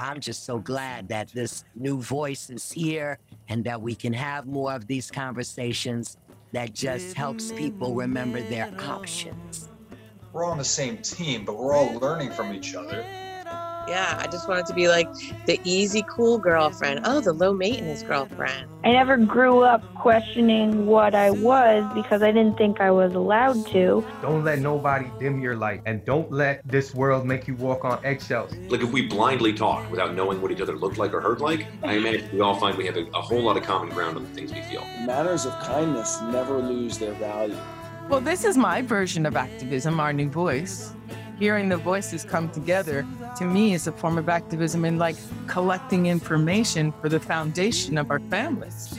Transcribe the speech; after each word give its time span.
I'm 0.00 0.18
just 0.18 0.46
so 0.46 0.58
glad 0.58 1.08
that 1.08 1.28
this 1.28 1.64
new 1.74 2.00
voice 2.00 2.48
is 2.48 2.72
here 2.72 3.18
and 3.48 3.62
that 3.64 3.82
we 3.82 3.94
can 3.94 4.14
have 4.14 4.46
more 4.46 4.72
of 4.72 4.86
these 4.86 5.10
conversations 5.10 6.16
that 6.52 6.72
just 6.72 7.14
helps 7.14 7.52
people 7.52 7.94
remember 7.94 8.40
their 8.40 8.72
options. 8.80 9.68
We're 10.32 10.44
all 10.44 10.52
on 10.52 10.58
the 10.58 10.64
same 10.64 10.98
team, 10.98 11.44
but 11.44 11.58
we're 11.58 11.74
all 11.74 11.92
learning 11.98 12.30
from 12.32 12.54
each 12.54 12.74
other. 12.74 13.04
Yeah, 13.90 14.16
I 14.20 14.28
just 14.28 14.46
wanted 14.46 14.66
to 14.66 14.72
be 14.72 14.86
like 14.86 15.08
the 15.46 15.60
easy, 15.64 16.04
cool 16.08 16.38
girlfriend. 16.38 17.00
Oh, 17.02 17.18
the 17.20 17.32
low 17.32 17.52
maintenance 17.52 18.04
girlfriend. 18.04 18.68
I 18.84 18.92
never 18.92 19.16
grew 19.16 19.62
up 19.62 19.82
questioning 19.96 20.86
what 20.86 21.12
I 21.12 21.32
was 21.32 21.92
because 21.92 22.22
I 22.22 22.30
didn't 22.30 22.56
think 22.56 22.80
I 22.80 22.92
was 22.92 23.14
allowed 23.14 23.66
to. 23.72 24.06
Don't 24.22 24.44
let 24.44 24.60
nobody 24.60 25.10
dim 25.18 25.40
your 25.40 25.56
light, 25.56 25.82
and 25.86 26.04
don't 26.04 26.30
let 26.30 26.60
this 26.64 26.94
world 26.94 27.26
make 27.26 27.48
you 27.48 27.56
walk 27.56 27.84
on 27.84 27.98
eggshells. 28.04 28.54
Like 28.68 28.80
if 28.80 28.92
we 28.92 29.08
blindly 29.08 29.52
talk 29.52 29.90
without 29.90 30.14
knowing 30.14 30.40
what 30.40 30.52
each 30.52 30.60
other 30.60 30.76
looked 30.76 30.96
like 30.96 31.12
or 31.12 31.20
heard 31.20 31.40
like, 31.40 31.66
I 31.82 31.94
imagine 31.94 32.30
we 32.32 32.38
all 32.42 32.54
find 32.54 32.78
we 32.78 32.86
have 32.86 32.96
a, 32.96 33.06
a 33.08 33.20
whole 33.20 33.42
lot 33.42 33.56
of 33.56 33.64
common 33.64 33.88
ground 33.88 34.16
on 34.16 34.22
the 34.22 34.30
things 34.30 34.52
we 34.52 34.62
feel. 34.62 34.82
Manners 35.04 35.46
of 35.46 35.58
kindness 35.58 36.20
never 36.30 36.58
lose 36.58 36.96
their 36.96 37.14
value. 37.14 37.58
Well, 38.08 38.20
this 38.20 38.44
is 38.44 38.56
my 38.56 38.82
version 38.82 39.26
of 39.26 39.34
activism, 39.34 39.98
our 39.98 40.12
new 40.12 40.28
voice. 40.28 40.94
Hearing 41.40 41.70
the 41.70 41.78
voices 41.78 42.22
come 42.22 42.50
together 42.50 43.06
to 43.38 43.44
me 43.46 43.72
is 43.72 43.86
a 43.86 43.92
form 43.92 44.18
of 44.18 44.28
activism 44.28 44.84
and 44.84 44.98
like 44.98 45.16
collecting 45.46 46.04
information 46.04 46.92
for 47.00 47.08
the 47.08 47.18
foundation 47.18 47.96
of 47.96 48.10
our 48.10 48.20
families. 48.20 48.94